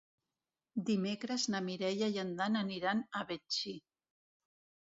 [0.87, 3.79] Dimecres na Mireia i en Dan aniran a Betxí.